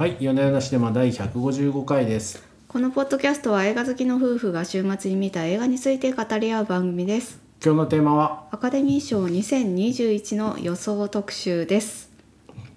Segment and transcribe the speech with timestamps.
[0.00, 2.42] はい、夜な夜なシネマ第155回です。
[2.68, 7.38] このポッドキャストは映画好きの夫婦が週末に見た映画について語り合う番組です。
[7.62, 12.10] 今日のテーマは、アカデミー賞2021の予想特集です。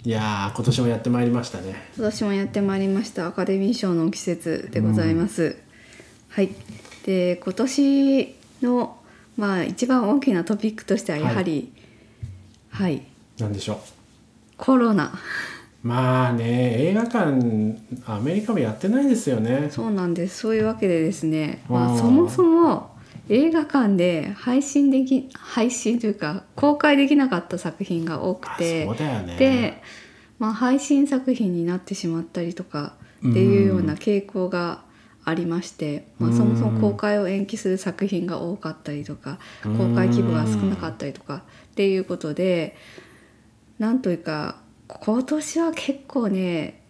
[0.03, 1.81] いやー、今年もやってまいりましたね。
[1.95, 3.25] 今年もやってまいりました。
[3.25, 5.55] アカデミー賞の季節でございます、
[6.27, 6.49] はい。
[7.05, 8.97] で今年の
[9.37, 11.71] まあ一番大きなトピックとしてはやはり
[12.71, 13.01] はい、
[13.37, 13.77] なんでしょう？
[14.57, 15.13] コロナ
[15.83, 19.67] まあね、映画館、アメリカもやってないですよね。
[19.69, 20.39] そうなんです。
[20.39, 22.95] そういうわけでですね、まあ、そもそも
[23.27, 29.35] 映画館で配信でき配信というか公開できなかった作品が多くあてね。
[29.37, 29.81] で、
[30.39, 34.83] まあ、配信作品になってしまったりとかっていうような傾向が
[35.25, 39.77] ありまして、まあ、そもそも公開を延期する作品が多かったりとかうん。
[39.77, 42.77] 公開規模が少なかったりとかっていうことで
[43.79, 44.62] なんというか
[45.01, 46.81] 今年は結構ね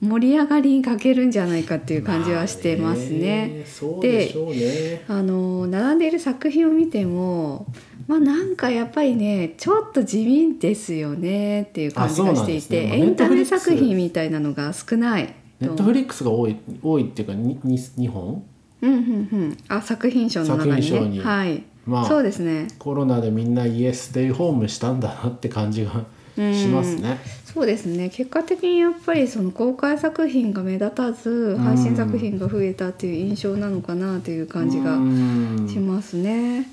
[0.00, 3.52] 盛り上がりに欠けるんじゃないかっていう感じはしてますね。
[3.56, 5.04] まあそうで。
[5.08, 7.66] あの並んでいる作品を見ても
[8.06, 12.98] まあなんかやっぱりねちょっと地味ですよねっていう感じがしていて、ね。
[12.98, 18.44] エンタメ作品みたいなのが少ないネットフリックスが多い、多いっていうか、にに日本？
[18.80, 19.00] うんうんう
[19.46, 19.56] ん。
[19.66, 21.20] あ作品賞の中にね。
[21.20, 22.68] はい、まあそうですね。
[22.78, 26.04] コロナでみんな家ステイホームしたんだなって感じが
[26.36, 27.18] しますね。
[27.58, 28.08] そうですね。
[28.08, 35.68] 結果的にやっぱりその公開作品が目立たず配信作品が増えたっていう印象なのかなという感じがうん。
[35.68, 36.68] しますね。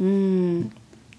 [0.00, 0.72] うん、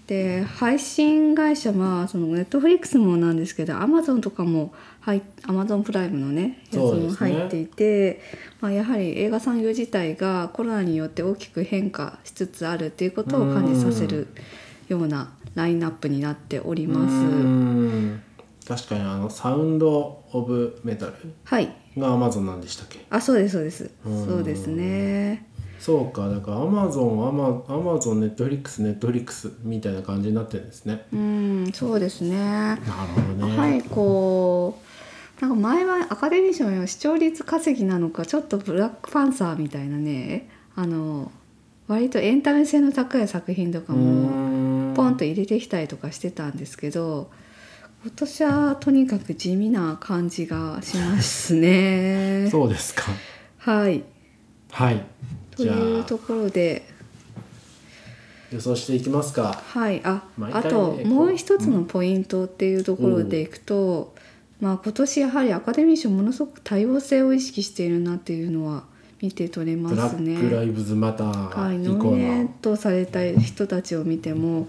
[0.08, 8.20] で配信会社はそのネットフリックスもなんですけどアマゾンとかも入アマゾンプライムのねやつも入っていて、
[8.60, 14.28] まあ、やはり映画産業自体がコロナによって大きく変化しつつあるっていうことを感じさせる
[14.90, 18.31] ようなラインナップになっております。
[18.62, 21.76] うん確かにあのサウンド・オブ・メタルはい。
[21.98, 23.06] がアマゾンなんでしたっけ？
[23.10, 23.92] あそうですそうです。
[24.06, 24.26] うん。
[24.26, 25.48] そうですね。
[25.80, 31.06] そうかだからアマゾンアマアマゾンネットフリックスネットフリックスみたいな感じになってるんですね。
[31.12, 32.38] うんそうですね。
[32.38, 34.80] なるほどね、はいこ
[35.40, 41.32] うなんか前はアカデミー賞の視聴率稼ぎなのかちょっとブラックパンサーみたいなねあの
[41.88, 47.32] 割とエンタメ性の高い作品とかもポンと入れてきたりとかしてたんですけど
[48.04, 52.50] 今年はとにかく地味な感じがしますね。
[52.50, 53.04] そうですか。
[53.60, 54.04] はい。
[54.72, 55.04] はい。
[55.56, 56.82] というところで。
[58.52, 59.62] 予想していきますか。
[59.68, 64.16] はい、あ、ねあともう一つのポイントっていうところでいくと、
[64.60, 68.84] まあ今年やはりアカデミー賞ものすごく多様性を意識しているなっていうのは
[69.22, 70.34] 見て取れまブラすね。
[70.34, 74.68] ック・ライブズ・マタはい、ー以降ノミネーのトされた人たちを見ても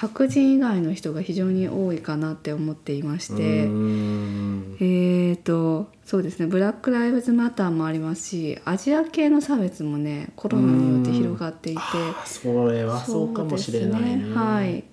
[0.00, 3.42] 白人以外の人が非常に多いかなって思っていましうて。
[3.42, 14.08] えーとそうですねブラック・ライブズ・マターもありますしアジア系の差別もねコロナによって広がっていてあそれはそうかもしれないね。
[14.08, 14.84] そうですはい。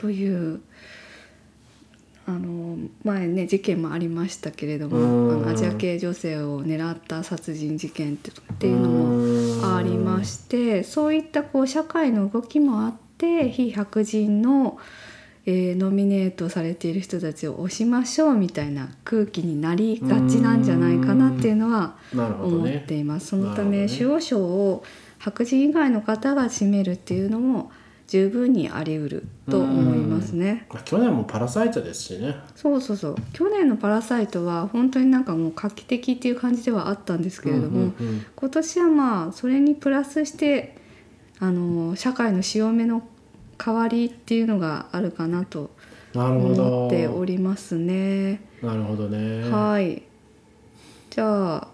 [0.00, 0.60] という
[2.26, 5.42] あの前ね事件もありましたけれどもうん。
[5.42, 14.78] あのアジア系女性を狙った殺人事件ってっていうのもありましてそういったこう社会の動きもあって非白人の、
[15.46, 23.28] えーノミネートされている人たちを推しましょうみたいな空気になりがちなんじゃないかなっていうのは思っねています。
[23.28, 24.84] そのため主要賞を
[25.18, 27.70] 白人以外の方が占めるっていうのも
[28.06, 30.66] 十分にあり得ると思いますね。
[30.70, 32.36] まあ去年もパラサイトですしね。
[32.54, 33.16] そうそうそう。
[33.32, 38.26] 去年の「パラサイト」は本当になんかもう画期的っていう感じではあったんですけれども、うんうんうん。
[38.36, 40.76] 今年はまあそれにプラスして
[41.40, 43.02] あの社会の潮目の
[43.58, 45.70] 代わりっていうのがあるかなと
[46.14, 48.40] 思っておりますね。
[48.62, 50.02] なるほどねはい。
[51.10, 51.68] じゃあ、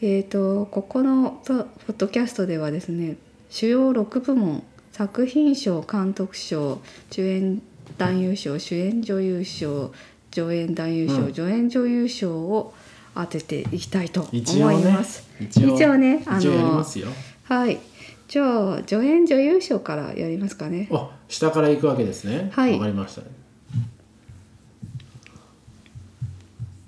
[0.00, 3.16] えっ、と、ここのポポッドキャストではですね、
[3.50, 4.62] 主要6部門、
[4.92, 6.80] 作品賞、監督賞、
[7.10, 7.62] 主演
[7.98, 9.92] 男優賞、主演女優賞、
[10.30, 12.74] 助演男優賞、うん助演女優賞を
[13.14, 15.28] 当てていきたいと思います。
[15.40, 16.84] 一応一応ね、あの
[17.44, 17.78] はい。
[18.26, 20.88] じゃあ、助演女優賞からやりますかね。
[20.90, 23.22] あ下から行くわけですねはいわかりました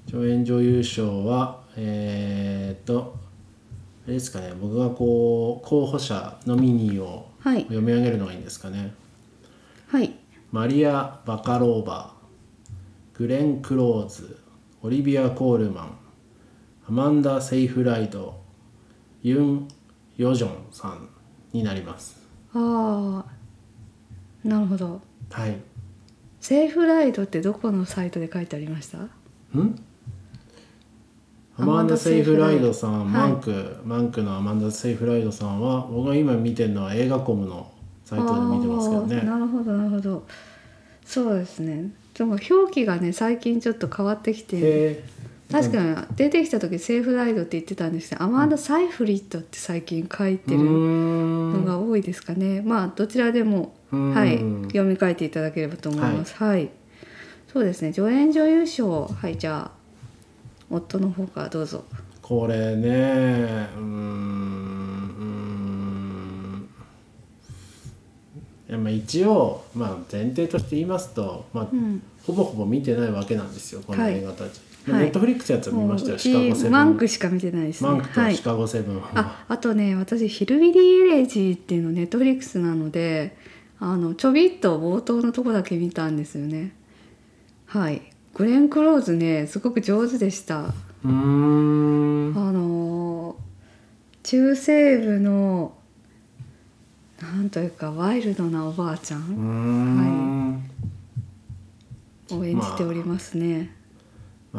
[0.08, 3.16] 助演女優賞はえー、っと
[4.04, 7.62] あれですかね僕がこう候補者ノミニーをはい。
[7.62, 8.92] 読み上げるのがいいんですかね
[9.88, 10.14] はい。
[10.52, 14.38] マリア・バカローバーグレン・クローズ
[14.82, 15.98] オリビア・コールマン
[16.88, 18.40] アマンダ・セイフライド
[19.22, 19.68] ユン・
[20.16, 21.08] ヨジョンさん
[21.56, 22.20] になります。
[22.54, 25.00] ああ、なるほど。
[25.30, 25.56] はい。
[26.40, 28.98] セーフライドってどこのサイトで書いてありました？
[28.98, 29.10] ん？
[31.58, 37.72] アマンダ・セイフライドさん、はいマンクマンクのアマンダ・セイフライドさんは僕が今見てるのは映画コムの
[38.04, 39.22] サイトで見てますけどね。
[39.22, 40.26] なるほどなるほど。
[41.04, 41.90] そうですね。
[42.14, 45.04] でも表記がね最近ちょっと変わってきてへ
[45.50, 52.62] 確かに出てきた時セーフライドって言ってたんですけど、アマンダ・サイフリットって最近書いてるんのが多いですかね。
[52.62, 54.12] まあどちらでも、うん。
[54.14, 56.34] はい、読み替えていただければと思います。
[56.34, 56.70] はい、
[57.52, 57.92] そうですね。
[57.92, 59.06] 助演女優賞。
[59.06, 59.76] はいじゃあ
[60.68, 61.84] 夫の方からどうぞ。
[62.20, 62.88] これね
[63.76, 63.82] うーん。
[65.16, 66.68] うーん
[68.68, 72.02] いやまあ一応、まあ、前提として言いますと、まあうん。
[72.26, 73.80] ほぼほぼ見てないわけなんですよ。
[73.86, 74.18] このはい。
[74.18, 74.50] 映画たち、はい
[74.86, 76.72] ネットフリックスやつは見ましたよ、シカゴセブン。
[76.72, 77.90] マンクしか見てないですね。
[77.90, 78.36] マンクとはい。
[78.36, 79.00] シカゴセブン。
[79.00, 83.36] は、ああとね私ヒルビリー・エレジーっていうのネットフリックスなので
[83.80, 86.74] あのちょびっと冒頭のとこだけ見たんですよね。
[87.66, 88.02] はい。
[88.34, 90.60] グレン・クローズねすごく上手でした。
[90.62, 92.32] うーん。
[92.36, 93.46] あのー
[94.22, 95.76] 中西部の
[97.22, 99.24] なんというかワイルドなおばあちゃうん。
[102.30, 103.66] ーんを演じておりますね、まあ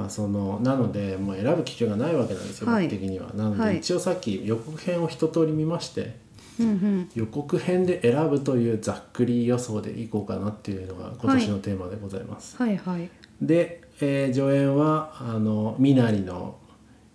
[0.09, 2.83] そのなのでもう選ぶ基準がないわけなんですよ、はい。
[2.87, 3.31] 僕的には。
[3.33, 3.77] なので、はい。
[3.77, 6.15] 一応さっき予告編を一通り見まして
[6.59, 7.09] うんうん。
[7.15, 13.09] 予告編で選ぶというざっくり予想でいこうかなっていうのが今年のテーマでございます、はいはい。
[13.41, 16.55] で、えー助演はあのミナリの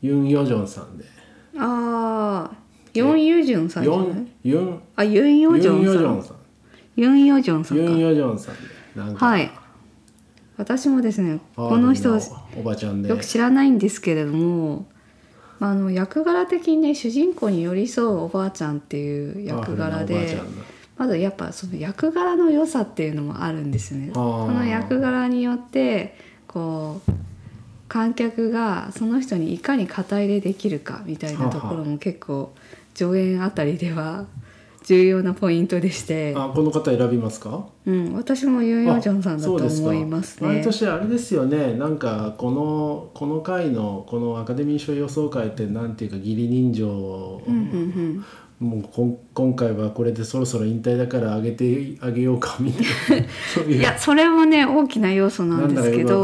[0.00, 1.04] ユン・ヨジョンさんで。
[1.58, 2.56] ああ
[2.94, 4.08] ヨン・ユジュンさんじゃヨない？
[4.08, 4.80] ンユン。
[4.96, 6.36] あユン・ヨジユン・ヨジョンさんョンさん。
[6.96, 8.60] ユン・ヨジョンさんユン・かヨジョンさんで。
[8.96, 9.50] なんか、はい
[10.56, 12.18] 私もですねこの人
[12.56, 14.86] おばちゃんでよく知らないんですけれども、
[15.58, 20.40] まあ、あの役柄的にね主人公に寄り添うおばあちゃんっていう役柄で
[20.98, 24.10] まずやっぱその役柄の良さっていうのもあるんですよね。
[24.12, 26.16] その役柄によって
[26.46, 27.12] こう
[27.88, 32.54] 観客がその人にいかに肩入れできるかみたいなところも結構
[32.94, 34.26] 上演あたりでは
[34.84, 37.66] 重要なポイントでして、あこの方選びますか？
[37.86, 40.48] うん、私もユン・ヨジョンさんだとあそうですか思いますね。
[40.48, 41.74] 毎年あれですよね。
[41.74, 48.24] なんかこのこの回のこのアカデミー賞予想会ってなんていうか義理人情を、うんうん
[48.60, 52.78] もうこん今回はこれでそろそろ引退だから上げてあげようかみた
[53.16, 53.28] いな。
[53.52, 56.22] そううん、いういやそれもね大きな要素なんですけど。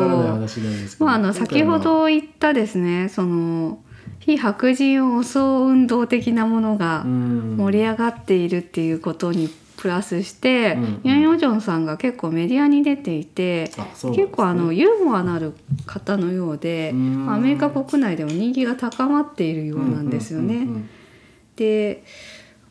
[1.01, 3.81] まあ、あの先ほはど言ったですねその
[4.21, 7.57] 非白人を襲う運動的なものがうん。
[7.57, 10.83] 盛り上がっているっていうことにプラスして、うん。
[10.83, 13.71] うんユン・ヨジョンさんが結構メディアに出ていて、ね。
[14.15, 15.55] 結構あのユーモアのある
[15.87, 16.95] 方のようで、ア
[17.39, 20.67] メリカ国内でも人気が高まっているようなんですよね。
[21.57, 22.05] で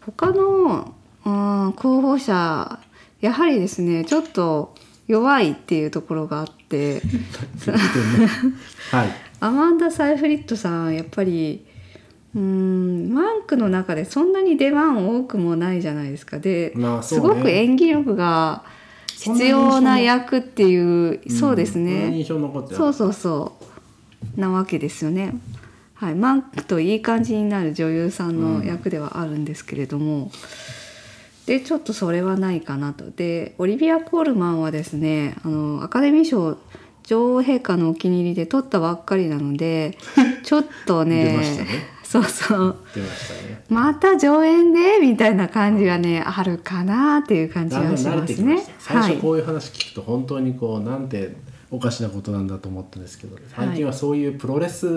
[0.06, 0.94] 他の、
[1.26, 2.80] うん、候補者
[3.20, 4.74] やはりですねちょっと
[5.08, 7.02] 弱いっていうところがあって。
[8.92, 11.66] はいアマンダ・サイフリットさんやっぱり
[12.36, 16.40] うんマンクの中でそんなに出番多くもないじゃないですか。
[16.40, 17.04] で、まあね。
[17.04, 18.64] すごく演技力が
[19.16, 23.54] 必要な役っていうそうですね、印象残ってなそうそうそ
[24.36, 24.40] う。
[24.40, 25.34] なわけですよね。
[25.96, 30.32] はい、マンクといい感じになる女優さんの役ではあるんですけれども、
[31.48, 33.10] でちょっとそれはないかなと。
[33.10, 36.60] でオリビア・コールマンはですねあのアカデミー賞
[37.08, 39.98] 女王陛下のお気に入りで取ったばっかりなので
[40.44, 41.68] ちょっとねね。
[42.04, 42.76] そうそう。
[42.94, 43.64] 出まね。
[43.70, 48.62] また上演でみたいな感じがねあるかなっていう感じがしますね。
[48.80, 49.12] 最はい。
[49.16, 51.36] 初こういう話聞くと本当にこうなんて
[51.72, 54.88] おかしなことなんだと思ったんですけど最近はそういうプロレス、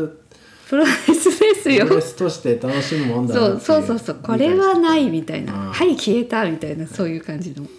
[0.68, 1.84] プロレスですよ。
[1.84, 4.16] プロレスとして楽しむもんだそうそうそうそう。
[4.22, 5.52] これはないみたいな。
[5.52, 5.68] うん。
[5.70, 7.70] はい消えたみたいなそういう感じので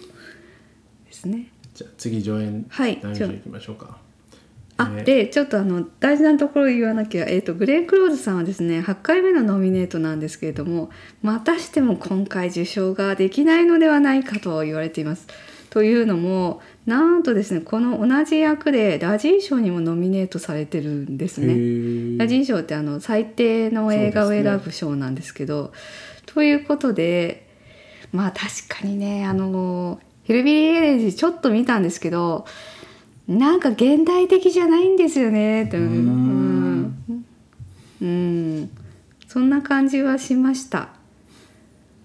[1.12, 1.48] すね。
[1.74, 3.96] じゃあ次上演はい何時行きましょうか
[4.76, 10.90] あねでちょっとあの大事なところを言わなきゃ、えー、とグレー・クローズさんはですね8回目のノミネートなんですけれども
[11.22, 15.26] またしても今回受賞ができないのではないかと言われています。
[15.72, 21.54] というのもなんとですねこの同じ役でラジー賞にもノミネートされてるんですへね。
[21.54, 25.72] ーラジー賞ってあの最低の映画を選ぶ賞なんですけど
[26.26, 27.48] ということで
[28.12, 32.44] まあ確かにねあのヒルビリー・エレジちょっと見たんですけど
[33.38, 35.76] なんか現代的じゃないんですよねと。
[35.76, 36.80] うん。
[36.82, 37.24] ん。
[38.00, 38.70] うん。
[39.28, 40.90] そんな感じはしました。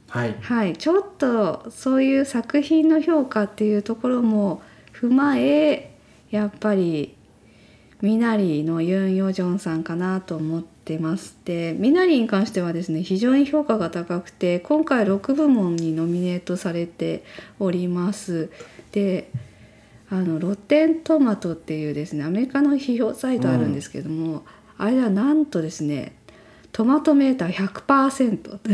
[0.09, 0.35] はい。
[0.39, 4.61] はい、ちょっとそういう作品の評価っていうところも
[4.93, 5.91] 踏まえ
[6.31, 7.15] やっぱり
[8.01, 17.23] ミナリのユン・ヨジョンさんかなと思ってますでミナリに関してはですね非常に評価が高くて今回6部門にノミネートされて
[17.59, 18.49] おります。
[18.91, 19.29] で
[20.09, 24.45] あのロッテントマトっていうですねアメリカの批評サイトあるんですけども、
[24.77, 26.15] あれはなんとですね
[26.71, 28.59] トマトメーター100%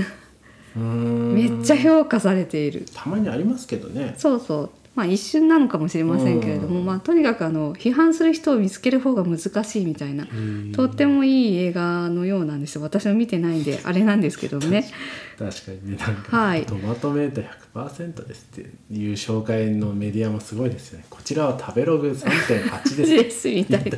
[0.75, 1.33] うーん。
[1.33, 2.85] めっちゃ評価されている。
[2.93, 4.15] たまにありますけどね。
[4.17, 6.85] そうそうまあ一瞬なのかもしれませんけれども、うん。
[6.85, 10.27] まあ、とにかくあの批判する人を見つける方が難しいみたいな
[10.75, 12.81] とってもいい映画のようなんですよ。
[12.83, 14.85] 私は見てないんであれなんですけどね。
[15.39, 16.65] 確かにねなんか、はい。
[16.65, 21.05] トマトメーター100%ですっていう紹介のメディアもすごいですよね。
[21.09, 23.97] こちらは食べログ3.8ですですみたいな。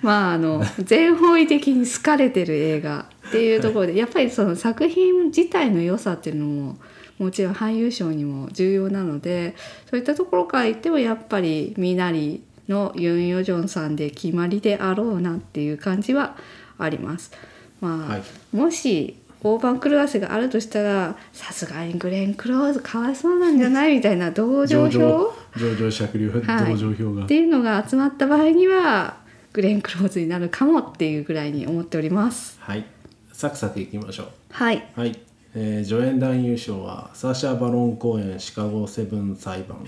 [0.00, 6.76] まああの全方位的に好かれてる映画っていうところでやっぱりその作品自体の良さっていうのも
[7.18, 9.54] もちろん俳優賞にも重要なので
[9.88, 16.36] そういったところから言ってもやっぱりミナリのユン・ヨジョンさんで決まりであろうなっていう感じは
[16.78, 17.32] あります。
[17.80, 18.22] まあ、はい。
[18.56, 26.70] もし大番狂わせがあるとしたらさすがにグレン・クローズかわいそうなんじゃないみたいな同情上票場上場酌量はい。
[26.70, 29.18] 同情票が、っていうのが集まった場合には
[29.52, 32.58] グレン・クローズになるかもっていうぐらいに思っております。
[32.60, 32.84] はい。
[33.32, 34.28] サクサクいきましょう。
[34.50, 35.20] はい、はい、
[35.54, 39.78] えー助演男優賞はサーシャ・バロン公演シカゴセブン裁判、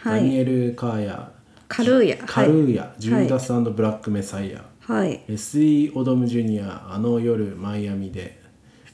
[0.00, 0.20] はい。
[0.20, 1.32] ダニエル・カーヤ。
[1.68, 2.16] カルーヤ。
[2.26, 8.44] カルーヤ、ジューダスブラック・メサイア、はい、レスリー・オドム・ジュニアあの夜マイアミで。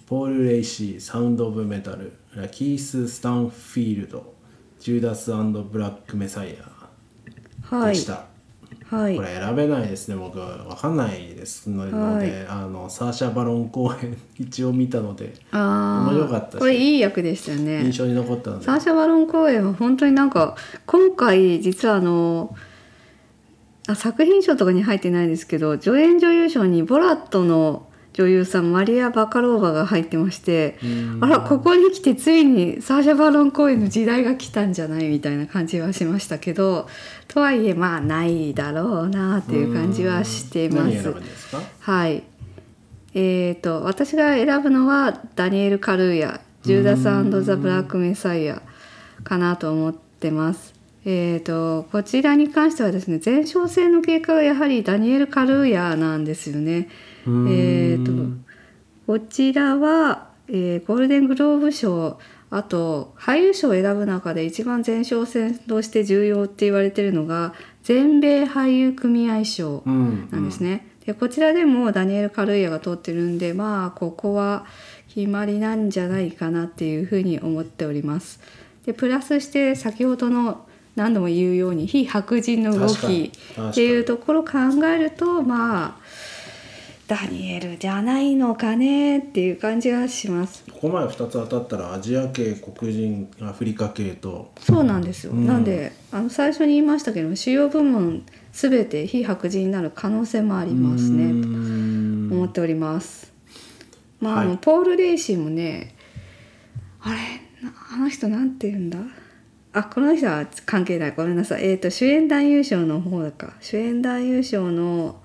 [0.07, 2.12] ポール・レイシーサウンド・オブ・メタル。
[2.35, 4.35] ラキース・スタンフィールド。
[4.78, 6.59] ジューダスブラック・メサイ
[7.71, 7.75] ア。
[7.75, 7.95] はい。
[7.95, 8.31] でし、た、はい
[8.92, 10.58] こ、れ選べないですね僕は。
[10.58, 12.46] 分かんないですので、はい。
[12.46, 16.58] あのサーシャ・バロン公演一応見たのであ面白かったし。
[16.58, 17.82] これいい役でしたよね。
[17.84, 18.64] 印象に残ったので。
[18.64, 20.56] サーシャ・バロン公演は本当になんか
[20.87, 22.54] 今回実はあの
[23.88, 30.78] あ作品賞とかに入ってないですけど助演女優賞にボラットの女優さんマリア・バカローバが入ってまして
[31.21, 36.88] あらここに来てついにサーシャ・バロン公演の時代が来たんじゃないみたいな感じはしましたけど
[37.28, 41.02] とはいえまあないだろうなっていう感じはしていますす
[41.50, 41.62] か？
[41.81, 42.23] はい。
[43.14, 48.62] えー、と私が選ぶのはダニエル・カルーヤ「ジューダスザ・ブラック・メサイア」
[49.25, 50.75] かなと思ってます。
[51.04, 56.88] えー、とこちらに関してはですね前哨戦の結果がやはりダニエル・カルーヤなんですよね。
[57.26, 58.12] えー、と
[59.06, 62.18] こちらは、えーゴールデングローブ賞
[62.50, 70.87] あと俳優賞を選ぶ中で一番前哨戦として重要って言われてるのが全米俳優組合賞うんなんですね。
[71.06, 74.66] でこちらでもダニエル・カルーヤが取ってるんでまあここは
[75.09, 78.40] 決まりなんじゃないかなっていうふうに思っております。
[78.85, 83.32] でプラスして先ほどの何度も言うように非白人の動き
[83.70, 85.96] っていうところを考えるとまあ
[87.08, 90.64] ダニエルじゃないのかねっていう感じがします。
[90.72, 94.52] ここまで2つ当たったらアジア系黒人アフリカ系と。
[94.61, 95.46] そうなんですよ、うん。
[95.46, 101.25] なんであの最初に言いましたけど主要部門全て非白人になる可能性もありますね。
[101.25, 102.32] うーん。
[102.32, 103.32] 思っております。
[104.20, 104.58] まあ、あのはい。
[104.58, 105.94] ポール・レイシーもね
[107.00, 107.16] あれ
[107.62, 108.99] なあの人なんて言うんだ？
[109.75, 111.12] あこの人は関係ない。
[111.12, 111.64] ごめんなさい。
[111.64, 113.55] えっ、と主演男優賞の方だか。
[113.61, 115.21] 主演男優賞の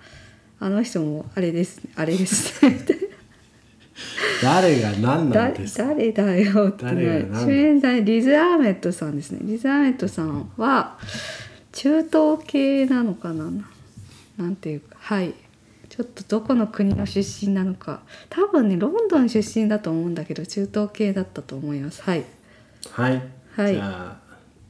[0.59, 2.59] あの人もあれですあれです
[4.41, 5.85] 誰が何なだんですか？
[5.87, 7.27] 誰だよってね。
[7.33, 9.39] 主演男リズ・アーメットさんですね。
[9.43, 10.97] リズ・アーメットさんは
[11.73, 13.51] 中東系なのかな？
[14.37, 14.95] なんていうか。
[14.99, 15.33] はい。
[15.89, 18.01] ちょっとどこの国の出身なのか。
[18.29, 22.01] 多分ねロンドン出身だと思うんだけど中東系だったと思います。
[22.03, 22.23] はい。
[22.91, 23.21] はい、
[23.55, 23.73] はい。
[23.73, 24.26] じゃあ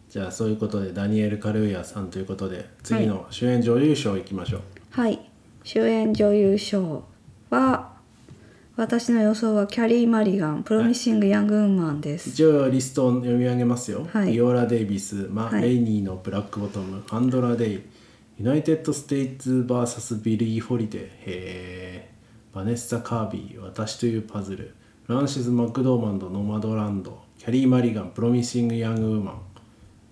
[0.09, 4.61] じゃあそういうことでダニエル・カルーヤさんということで次の主演女優賞いきましょう、
[4.91, 5.19] はい。
[5.63, 7.03] 主演女優賞
[7.49, 7.97] は
[8.77, 12.29] 私の予想はキャリー・マリガンプロミッシング・ヤング・ウーマンです。
[12.29, 14.31] 一応リストを読み上げますよ、はい。
[14.31, 15.61] ビオラ・デイビスマ・はい。
[15.63, 17.73] レイニーのブラックボトム、アンドラ・デイ
[18.39, 21.01] ユナイテッド・ステイツ VS ビリー・ホリデー。
[21.01, 22.09] へえ
[22.53, 24.73] バネッサ・カービー私というパズル。
[25.05, 27.19] フランシス・マクドーマンドノマドランド。
[27.39, 29.41] キャリー・マリガンプロミッシング・ヤング・ウーマン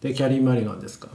[0.05, 1.09] でキャリー・マリガンですか？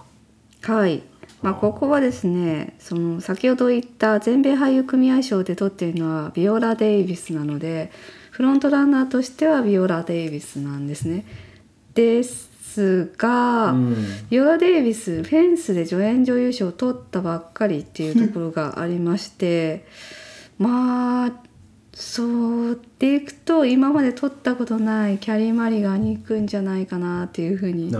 [0.63, 1.05] はい、
[1.43, 7.93] まあ、ここはですねその先ほど言った全米俳優組合賞で取っているのはビオラ・デイビスなので
[8.33, 11.25] フロントランナーとしてはビオラ・デイビスなんですね。
[11.95, 13.97] ですが、うん。
[14.29, 19.87] ビオラ・デイビスフェンスで助演女優賞を取ったばっかりっていうところがありまして
[20.59, 21.33] まあ
[22.01, 27.93] そうでいくと今まで取ったことないキャリー・マリガンに行くんじゃないかなっていうふうに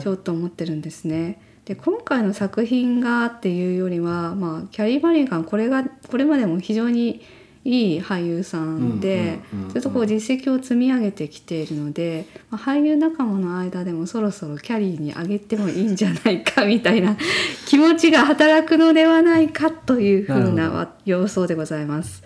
[0.00, 1.40] ちょっと思ってるんですね。
[1.64, 7.22] で今回の作品がっていうよりは、まあ、キャリー・マリガンこれがこれまでも非常に
[7.64, 9.40] いい俳優さんで
[9.72, 17.16] ずっとこう実績を積み上げてきているので、まあ、俳優仲間の間でもそろそろキャリーに上げてもいいんじゃないかみたいな
[17.66, 22.24] 気持ちが働くのではないかというふうな様相でございます。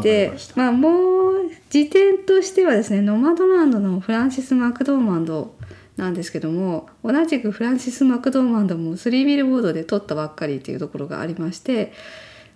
[0.00, 5.54] でまあもう時点としてはですねノマドランドのフランシス・マクドーマンド
[5.96, 11.92] なんですけども同じくフランシス・マクドーマンドも3ビルボードで撮ったばっかりっていうところがありまして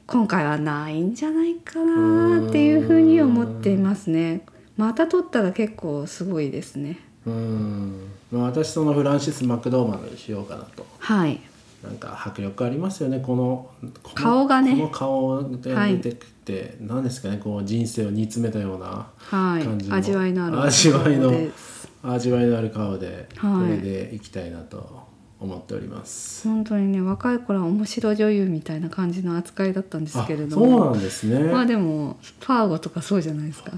[0.07, 4.43] 今回はないんじゃないかなっていうふうに思っていますね。
[4.77, 7.01] また撮ったら結構すごいですね。
[7.27, 10.87] うーん、まあ、私そのフランシス・マクドーマンドにしようかなと。
[10.99, 11.41] はい
[11.83, 13.21] なんか迫力ありますよね。
[13.21, 13.71] この
[14.03, 14.73] この顔がね。
[14.73, 19.65] この顔で出てきて、何ですかねこう人生を煮詰めたようなはい。
[19.65, 19.95] 感じの。
[19.97, 21.33] 味わいのある味わいの
[22.03, 23.61] 味わいのある顔で、はい。
[23.63, 25.07] これでいきたいなと
[25.39, 26.49] 思っております。
[26.49, 31.41] 本当にね若い頃は面白女優みたいな感じの扱いだったんですあけれどそうもなんですね。
[31.53, 33.73] まあでもファーゴとかそうじゃないですか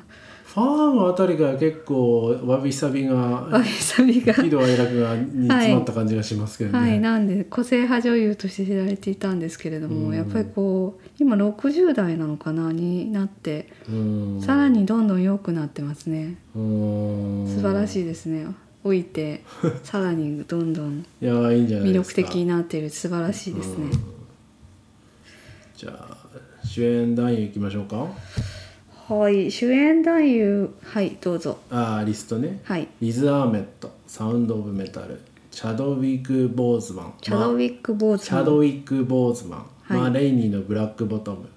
[0.48, 4.32] ファームあたりが結構わびさびがわびさびが。
[4.32, 6.78] 喜怒哀楽が煮詰まった感じがしますけどね。
[6.78, 7.00] はい。
[7.00, 10.14] なんで個性派女優として知られていたんですけれども、うん。
[10.14, 14.40] やっぱりこう今60代なのかなになって、うん。
[14.40, 16.38] さらにどんどん良くなってますね。
[16.56, 17.46] うん。
[17.54, 17.88] 素晴らい。
[17.88, 18.46] しいですね。
[18.84, 19.42] 老いて
[19.84, 21.92] さらにどんどん魅。
[21.92, 22.88] 力的になっている。
[22.88, 23.90] 素晴らしいですね、
[25.76, 26.16] じゃあ
[26.64, 28.06] 主演男優いきましょうか。
[29.08, 30.74] はい主演男優。
[30.84, 31.58] はいどうぞ。
[31.70, 32.60] あーリストね。
[32.64, 32.88] はい。
[33.00, 35.18] リズ・アーメッド、サウンド・オブ・メタル、
[35.50, 39.98] チャドウィック・ボーズマン、チャドウィック・ボーズチャドウィック・ボーズマン、はい。
[39.98, 41.48] マー・レイニーのブラック・ボトム、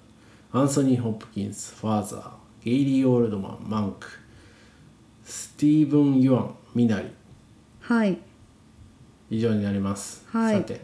[0.52, 2.30] アンソニー・ホップキンス、ファーザー、
[2.64, 4.06] ゲイリー・オールドマン、マンク、
[5.22, 7.08] スティーブン・ユアン、ミナリ、
[7.82, 8.16] はい。
[9.28, 10.24] 以上になります。
[10.30, 10.56] はい。
[10.56, 10.80] さて、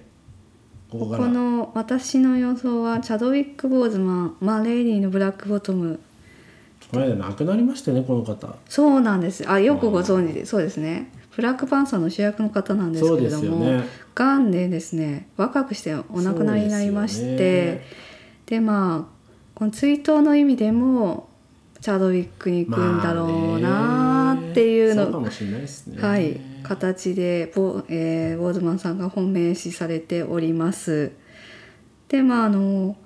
[0.91, 1.29] こここから。
[1.29, 5.99] の私の予想はチャドウィック・ボーズマンマー・レイニーのブラック・ボトム
[6.91, 8.55] この間亡くなりましたよね、この方。
[8.69, 13.85] そうなんですあよくご存知でそうですねブラックパンサーの主役の方なんですけれども、ね。
[14.15, 17.85] がんでですね若くしてお亡くなりになりまして
[18.47, 19.19] で,、ねまあ
[19.55, 21.29] この追悼の意味でも
[21.81, 25.23] チャドウィックに行くんだろうなっていうの。
[26.01, 31.13] はい、形でボ,、えー、ボーズマンさんが本命視されております。
[32.09, 32.97] でまああの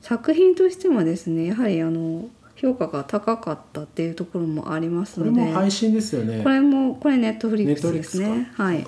[0.00, 2.28] 作品としてもですねやはりあの
[2.64, 6.42] 評価が高かったっていうところもありますこれのでも配信ですよね。
[6.42, 7.92] これもこれネットフリネックス。
[7.92, 8.50] ですね。
[8.54, 8.86] はい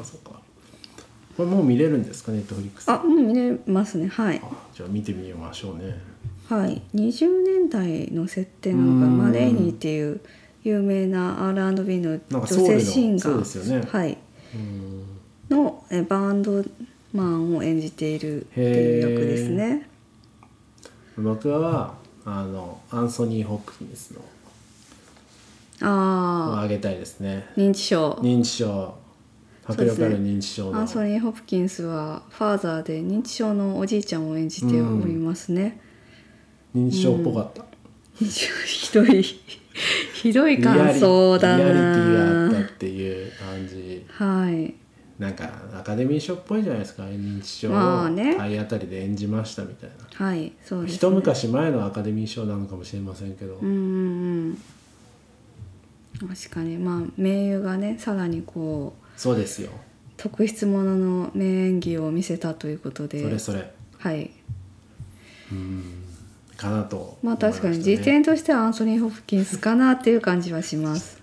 [1.37, 2.89] これもう見れるんですかネットフリックス。
[2.91, 4.09] あもう見れますね。
[4.09, 5.99] はいあじゃあ見てみましょうね。
[6.49, 6.81] はい。
[6.95, 10.21] 20年代の設定なのかうんマレーニーっていう
[10.65, 14.19] 有名な R&B の女性シンガそうですよねー、はい、
[14.55, 15.07] うん
[15.51, 16.65] のえバンド
[17.13, 19.89] マンを演じているっていう役ですね。
[21.19, 21.95] 僕は
[22.29, 24.25] あのアンソニー・ホプキンスのを
[25.81, 27.47] ああげたいですね。
[27.57, 28.19] あ認知症。
[28.21, 28.95] 認知症
[29.65, 35.81] 迫力ある認知症の、アンソニー・ホプキンスはファーザーで認知症のおじいちゃんを演じておりますね。
[36.75, 37.65] 認知症っぽかった。
[38.19, 42.67] ひどいひどい感想だリアリリアリティがあったな。
[42.67, 44.07] っていう感じ。
[44.09, 44.75] はい。
[45.19, 50.27] なんかアカデミー賞っぽいじゃないですか認知症をまあね体当たりで演じましたみたいな。
[50.27, 50.97] はい、そうです、ね。
[50.97, 54.59] 一昔前のアカデミー賞なのかもしれませんけど、うんうん
[56.21, 56.29] うん。
[56.29, 59.71] 確かにまあ名優がねさらにこうそうですよ
[60.17, 64.31] 特筆ものの名演技を見せたということで、それそれはい。
[66.57, 71.16] かなとまあ確かに思いしたね時点としてはアンソニー・ホプキンスかなっていう感じはします。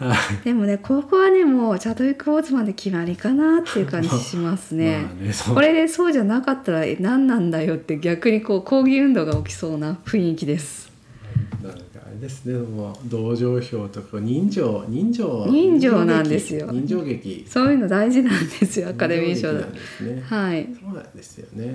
[0.00, 0.44] はい。
[0.44, 5.02] でもねここはねもうチャドウィック・ボーズマンで決まりかなっていう感じしますね。
[5.02, 10.90] まあねこれでそうじゃなかったらえ何なんだよって逆にこう抗議運動が起きそうな雰囲気です。
[11.62, 16.68] なんかあれですねもう同情票とか人情人情人情なんですよ。
[16.72, 17.44] 人情劇。
[17.46, 20.66] そういうの大事なんですよアカデミー賞だねはい。
[20.80, 21.74] そうなんですよね。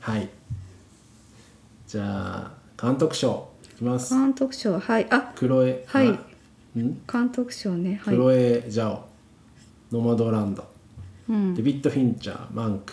[0.00, 0.28] はい。
[1.86, 4.14] じゃあ監督賞いきます。
[4.14, 5.06] 監督賞はい。
[5.10, 6.18] あクロエはい
[6.74, 8.14] 監督賞ねはい。
[8.14, 9.04] クロエ・ジャオ
[9.92, 10.64] ノマドランド
[11.28, 12.92] うんデビッド・フィンチャー、マンク、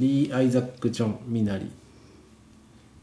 [0.00, 1.70] リー・アイザック・ジョン、ミナリ、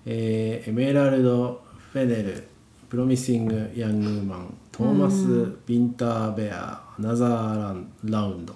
[0.05, 2.47] えーエメラルド・フェネル、
[2.89, 8.55] プロミシング・ヤング・マン、トーマス・ビンター・ベア、アナザーラン・ラウンド。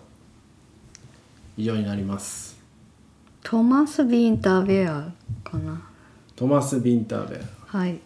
[1.57, 2.57] 以上になります。
[3.43, 5.11] トマス・ビンターベア
[5.43, 5.81] かな。
[6.35, 7.77] トーマス・ビンター・ベア。
[7.77, 7.99] はい。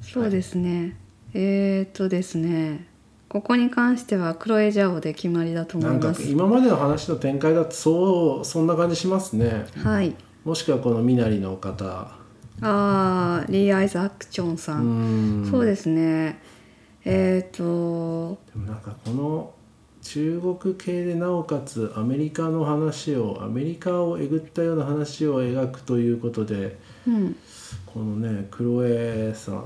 [0.00, 0.96] そうですね。
[1.34, 2.86] えー、っとですね。
[3.28, 6.22] ここに関してはクロエ・ジャオで決まりだと思ないます。
[6.22, 9.66] 今までの話の展開だとそうそんな感じしますね。
[9.82, 10.14] はい。
[10.44, 12.14] もしくはこのミナリの方、あ
[12.60, 16.38] あリー・アイザック・チョンさ、うんんそうですね
[17.04, 19.52] えっ、とでもなんかこの
[20.02, 27.36] 中国系でなおかつアメリカの話をアメリカをえぐったような話を描くということでうん
[27.86, 29.64] このねクロエさん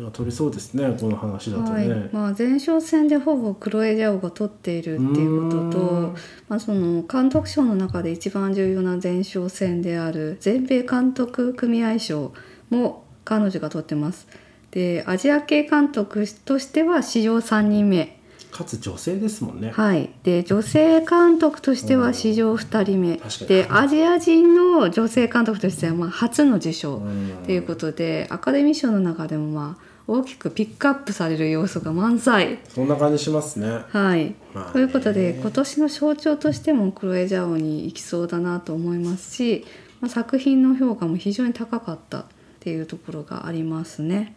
[0.00, 2.08] が取れそうですねこの話だとはいね。
[2.12, 6.16] まあ、前哨戦でほぼクロエ・ジャオが取っているっていうこととん、
[6.48, 12.32] まあ、その監督賞の中で一番重要な前哨戦である全米監督組合賞
[12.70, 14.26] も彼女が取ってます。
[14.70, 18.18] でアジア系監督としては史上3人目
[18.52, 19.70] かつ女性ですもんね。
[19.70, 32.58] はい、で女性監督としては史上2人目確かにでアジア人の女性監督としてはまあ初の受賞うんということでアカデミー賞の中でもまあ大きくピックアップされる要素が満載。
[32.68, 33.84] そんな感じしますね。
[33.88, 39.64] はいまあねということで今年の象徴としてもクロエ・ジャオに行きそうだなと思いますし、
[40.00, 42.24] まあ、作品の評価も非常に高かったっ
[42.60, 44.36] ていうところがありますね。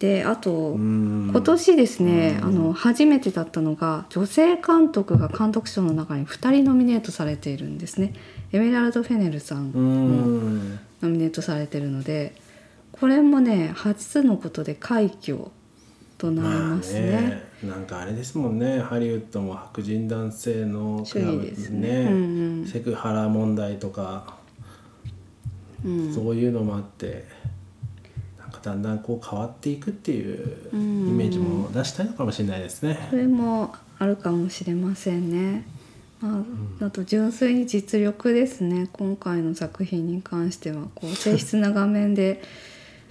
[0.00, 1.28] であと、うん。
[1.30, 8.14] 今年ですね、あの初めてだったのが女性監督が監督賞の中に2人ノミネートされているんですね。
[8.50, 10.70] エメラルド・フェネルさんうもん。
[11.02, 12.34] ノミネートされてるので
[12.92, 15.38] これもね初のことで快挙
[16.16, 17.00] となりますね。
[17.00, 18.80] ねなんかあれですもんね。
[18.80, 22.08] ハリウッドも白人男性のクラブですね。
[22.10, 22.66] うんうん。
[22.66, 24.38] セクハラ問題とか、
[25.84, 26.14] うん。
[26.14, 27.26] そういうのもあって
[28.62, 31.16] だんだんこう変わっていくっていうイん。
[31.16, 33.08] メージも出したいのかもしれないですね。
[33.10, 35.64] それもあるかもしれませんね。
[36.20, 36.44] ま
[36.82, 38.88] あ、あと純粋に実力ですね。
[38.92, 42.42] 今回の作品に関してはこう 静質な画面で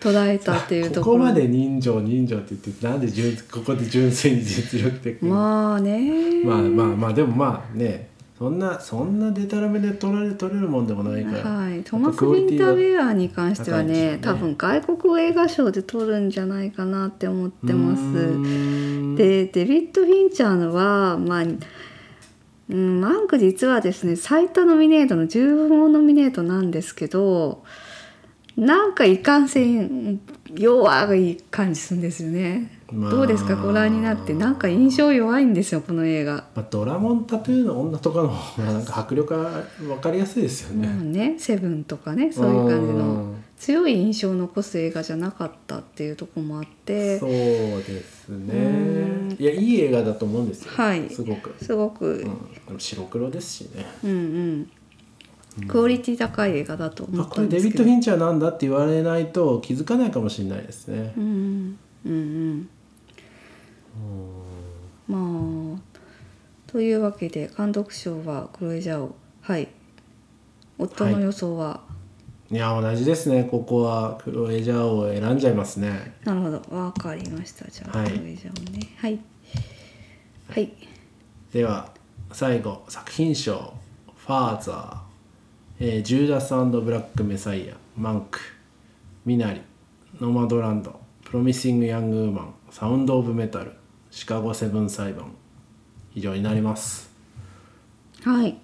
[0.00, 1.18] 捉えたっていうところ。
[1.18, 19.16] ここまで人情人情って言ってなんで純ここで純粋に実力的に、まあねまあまあまあでもまあねそんなそんなデタラメで取られ取れるもんでもないから、はい、トマス・クオリティンターウェアに関してはねね多分外国映画賞で取るんじゃないかなって思ってます。
[19.16, 21.44] でデビッド・フィンチャーのはまあ
[22.70, 27.64] うん、マンク実はですね最多ノミネートの10本ノミネートなんですけど
[28.56, 30.20] なんかいかんせん
[30.54, 33.10] 弱い感じするんですよね、まあ。
[33.10, 34.34] どうですかご覧になって。
[34.34, 36.44] なんか印象弱いんですよこの映画。
[36.54, 40.88] まあ、ドラモンタトゥーの女とかの方がなんか迫力が分かりやすいですよね。
[40.88, 43.44] ね「セブン」とかねそういう感じのうん。
[43.58, 47.18] 強い印象を残す映画じゃなかったっていうところもあって。
[47.18, 49.36] そうですうねん。
[49.38, 51.10] いやいい映画だと思うんですよ、はい。
[51.10, 52.24] すごく、すごく、
[52.70, 53.84] うん、白黒ですしね。
[54.04, 55.66] うんうん。
[55.66, 61.12] クオリティ高い映画だと思あっこれデビッド・たんですけどフィンチャーなんだって言われないと気づかないかもしれないですね。
[61.16, 61.78] う、ん。
[62.06, 62.68] うんうん
[65.06, 69.68] まあというわけで監督賞はクロエ・ジャオはい。
[70.76, 71.80] 夫の予想は、
[72.50, 72.56] い。
[72.56, 73.44] や同じですね。
[73.44, 76.14] ここはクロエジャーを選んじゃいますね。
[76.24, 76.62] なるほど。
[76.76, 77.68] わかりました。
[77.70, 78.10] じゃあ、はい。
[78.10, 78.86] クロエ・ジャオね。
[78.96, 79.18] はい。
[80.50, 80.72] はい。
[81.52, 81.90] では
[82.32, 83.72] 最後作品賞
[84.16, 84.96] 「ファーザー」
[85.80, 88.38] えージューダスブラック・メサイア」「マンク」
[89.24, 89.62] 「ミナリ」
[90.20, 93.72] 「ノマドランド」「プロミシング・ヤング・ウーマン」「サウンド・オブ・メタル」
[94.18, 95.30] 「シカゴ・セブン裁判」
[96.12, 97.08] 以上になります。
[98.24, 98.58] はい、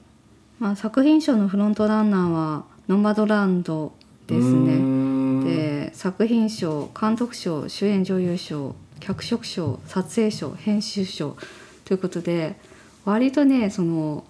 [0.58, 3.92] まあ、作品賞のフロントランナーはノマドランド
[4.26, 4.74] ですね。
[4.74, 5.44] ん。
[5.44, 11.36] で作品賞監督賞主演女優賞脚色賞撮影賞編集賞
[11.84, 12.56] ということで
[13.04, 14.24] 割とねその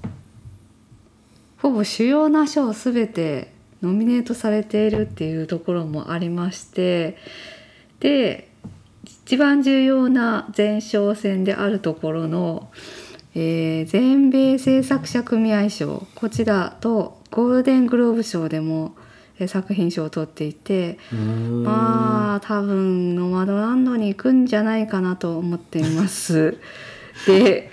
[1.57, 7.17] ほぼ主要な賞全てノミネートされているっていうところもありまして
[8.01, 8.51] で
[9.27, 12.71] 一番重要な前哨戦であるところの、
[13.35, 18.95] えー全米制作者組合賞こちらとゴールデングローブ賞でも、
[19.39, 20.99] えー作品賞を取っていて
[21.65, 26.57] まあ多分ノマドランドに行くんじゃないかなと思っています。
[27.27, 27.71] で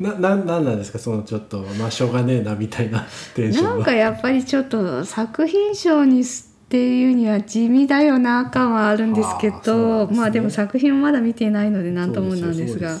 [0.00, 0.98] なななんなんですか？
[0.98, 3.74] そのちょっとまあしょうがねえなみたいなテンションは。
[3.76, 10.16] なんかやっぱりちょっと作品賞にすっていうには地味だよな感はあるんですけあーそうなんですね。
[10.16, 12.98] どまあでも作品をまだ見ていないので何ともなんですが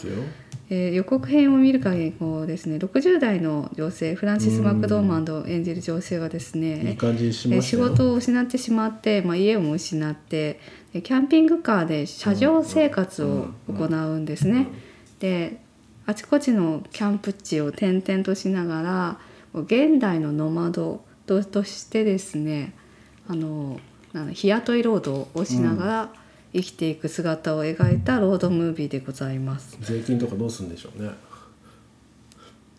[0.70, 10.60] えー予告編を見る限りこうですね60代の女性フランシス・マクドーマンドを演じる女性はですね感じしえー仕事を失ってしまって、まあ、家も失って
[10.94, 14.68] でキャンピングカーで車上生活を行うんですね。
[15.20, 15.60] で
[16.06, 19.18] あちこちのキャンプ地を転々としながら
[19.54, 22.72] 現代のノマドととしてですね
[23.28, 23.78] あの
[24.32, 26.12] 日雇い労働をしながら
[26.54, 29.76] 生きていく姿を描いたロードムービーでございます。
[29.80, 31.10] 税金とかどうするんでしょうね。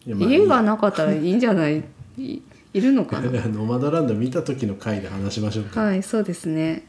[0.06, 1.84] 家がなかったらいいんじゃない？
[2.18, 2.42] い
[2.74, 2.82] い。
[2.82, 3.30] るのかな？
[3.48, 5.82] ノマドランド見た時の回で話しましょうか。
[5.82, 6.88] はいそうですね。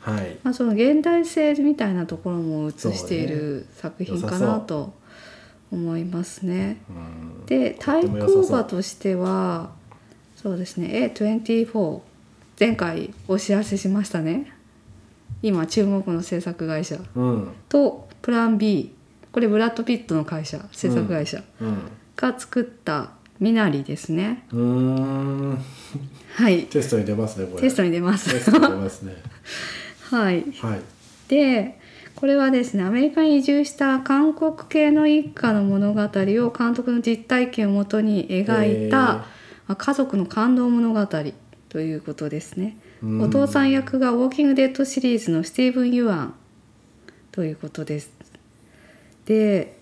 [0.00, 0.36] はい。
[0.42, 4.92] まあ、その現代性みたいなところも映している作品かなと
[5.70, 6.82] 思いますね。
[6.90, 6.92] う。
[7.44, 7.46] ん。
[7.46, 9.70] でと対抗馬としては
[10.36, 12.00] そうですね A24
[12.58, 14.52] 前回お知らせしましたね。
[15.42, 16.98] 今注目の制作会社。
[17.14, 17.52] うん。
[17.68, 18.94] とプラン B
[19.30, 20.58] これブラッド・ピットの会社。
[20.72, 21.40] 制作会社。
[21.60, 21.78] うん。
[22.16, 24.44] が作ったミナリですね。
[24.52, 25.58] うーん。
[26.34, 26.64] はい。
[26.64, 27.60] テストに出ますねこれ。
[27.60, 28.28] テストに出ます。
[29.02, 29.12] ね。
[30.10, 30.44] はい。
[30.60, 30.80] はい。
[31.28, 31.78] で
[32.16, 36.10] これはですねアメリカに移住した韓国系の一家の物語を
[36.50, 39.26] 監督の実体験をもとに描いた、ま
[39.68, 41.06] あ家族の感動物語
[41.68, 42.76] ということですね。
[43.02, 43.22] うん。
[43.22, 46.34] お父さん役が「ウォーキング・デッド」シリーズのスティーブン・ユアン
[47.32, 48.10] ということです。
[49.26, 49.76] で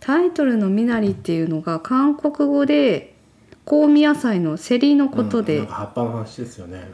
[0.00, 3.14] タイトルの「ミナリ」っていうのが韓国語で
[3.66, 6.90] 香味野菜のセリのことうんでなん、か葉っぱの話ですよね。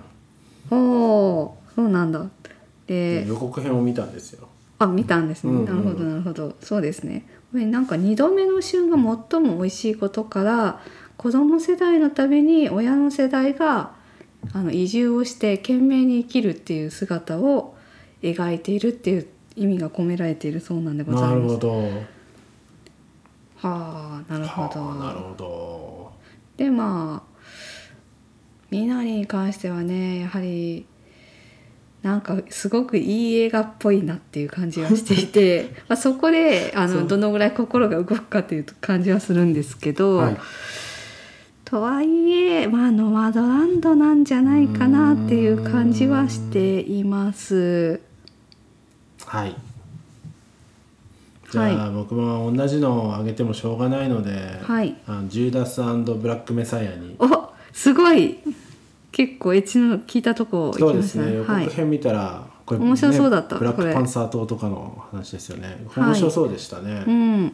[0.71, 2.27] おおそうなんだ。
[2.87, 4.49] で予告編を見たんですよ。
[4.79, 5.65] あ見たんですね、うんうん。
[5.65, 6.57] なるほどなるほど。
[6.61, 7.27] そうですね。
[7.51, 10.81] これなんか2度目の旬が最も美味しいことから
[11.17, 13.96] 子供世代のために親の世代が
[14.53, 17.77] あの移住をして懸命に生きるっていう姿を
[18.23, 21.35] 描いているっていう意味が込められているそうなんでございます。
[21.35, 21.81] なるほど
[23.57, 24.81] はあなるほど。
[24.81, 26.13] はあなるほど
[26.57, 27.37] でまあ
[28.71, 30.87] みなりに関してはねやはり
[32.03, 40.37] なんかすごくいい映画っぽいなっていう感じはしていて まあそこであのどのぐらい心が動くかっていう感じはするんですけど、はい
[41.67, 48.01] とはいえまあノマドランドなんじゃないかなっていう感じはしています。
[49.25, 49.55] はい。
[51.53, 54.97] じゃあ、僕も同じのをあげてもしょうがないので、はい。
[55.07, 57.15] あのジューダスブラックメサイアに。
[57.21, 58.39] おすごい。
[59.13, 61.31] 結構エッジの聞いたとこそうで行きますしたね。
[61.31, 61.37] ね。
[61.37, 61.65] 予はい。
[61.67, 65.87] 告編見たら、これ面白そうだったブラックパンサー島とかの話ですよね。
[65.89, 66.05] はい。
[66.07, 67.53] 面白そうでしたね、うん、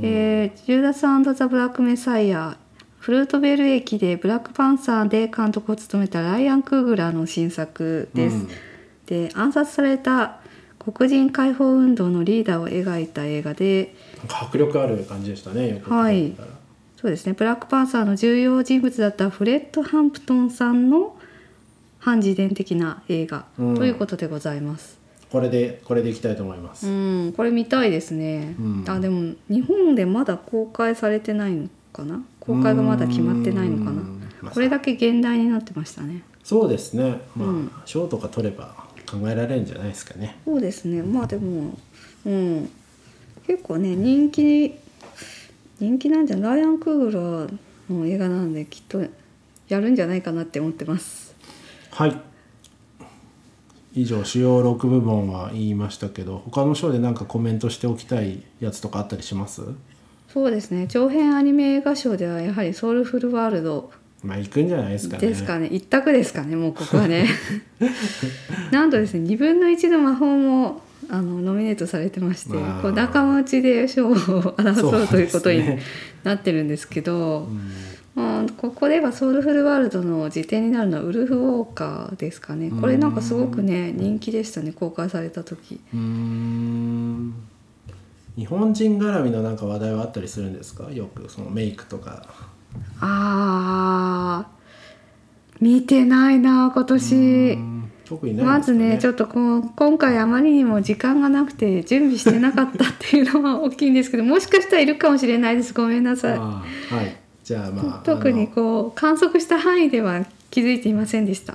[0.00, 2.56] えージューダスザ・ブラック・メサイア
[3.04, 8.36] フルートベル駅でブラックパンサーで監督を務めたライアン・クーグラーの新作です。
[8.36, 8.48] うん。
[9.04, 10.40] で暗殺された
[10.78, 13.94] 黒人解放運動のリーダーを描いた映画で。
[14.26, 16.34] 迫力ある感じでしたねはい。
[16.96, 17.34] そうですね。
[17.34, 21.14] ブラックパンサーの重要人物だったフレッド・ハンプトンさんの
[21.98, 23.44] 反自伝的な映画。
[23.58, 23.74] うん。
[23.74, 24.98] ということでございます。
[25.30, 28.54] これでこれでいきたいと思います、うん、これ見たいですね。
[28.58, 28.84] うん。
[28.88, 32.22] あでも日本でまだ公開されてないのかな？
[32.46, 33.90] 公開がまだ決まってないのかな。
[33.90, 34.20] うん。
[34.42, 36.22] まあこれだけ現代になってましたね。
[36.42, 37.20] そうですね。
[37.36, 37.70] まあ、うん。
[37.84, 38.74] 賞とか取れば
[39.10, 40.36] 考えられるんじゃないですかね。
[40.44, 41.02] そうですね。
[41.02, 41.78] まあでも、
[42.26, 42.70] うん、
[43.46, 44.74] 結構ね人気
[45.80, 47.58] 人気なんじゃライアン・クーグラー
[47.90, 49.02] の映画なんできっと
[49.68, 51.34] やるんじゃないかなって思ってます。
[51.90, 52.20] はい。
[53.96, 59.62] 以上主要6部門は言いましたけど他の賞で何かコメントしておきたいやつとかあったりします？
[60.34, 60.88] そうですね。
[60.88, 63.92] 長編アニメ映画賞ではやはり「ソウルフルワールド」
[64.24, 65.28] まあ行くんじゃないですかね。
[65.28, 65.68] ですかね。
[65.68, 67.28] 一択ですかねもうここはね。
[68.72, 72.82] なんとですね2分の1の魔法もあのノミネートされてましてまあ。
[72.82, 75.62] こう仲間内で賞を争うということに
[76.24, 77.46] なってるんですけど
[78.16, 78.20] うん。
[78.20, 82.72] まあ、ここではソウルフルワールドの辞典になるのはウルフ・ウォーカーですかね。
[82.80, 85.80] これなんかすごくね人気でしたね公開された時。
[85.92, 87.34] うーん
[88.36, 90.90] 日本人絡みのなんか話題はあったりするんですか？
[90.90, 92.26] よくそのメイクとか。
[93.00, 97.16] あー見てないな今年。
[97.52, 105.72] うん特にないんまずねちょっとこう今回あまりにも時間がなくて準備してなかったっていうのは大きいんですけどもしかしたらいるかもしれないです。
[105.72, 106.38] ごめんなさい。
[106.38, 106.62] は
[107.02, 107.16] い。
[107.42, 111.54] じゃあまあ特にこう観測した範囲では気づいていませんでした。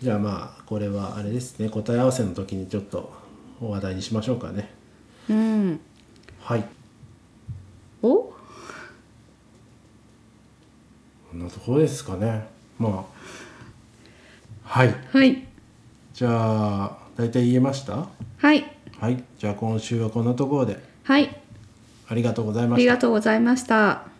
[0.00, 1.68] じゃあまあこれはあれですね。
[1.68, 3.12] 答え合わせの時にちょっと
[3.60, 4.72] お話題にしましょうかね。
[5.28, 5.80] うん
[6.42, 6.64] はい。
[8.02, 8.24] お？
[8.24, 8.34] こ
[11.34, 12.46] んなところですかね。
[12.78, 13.04] まあ。
[14.64, 14.94] はい。
[15.12, 15.46] はい。
[16.12, 18.08] じゃあ大体言えました？
[18.38, 18.76] はい。
[18.98, 19.24] はい。
[19.38, 20.82] じゃあ今週はこんなところで。
[21.04, 21.40] はい。
[22.08, 22.74] ありがとうございました。
[22.76, 24.11] ありがとうございました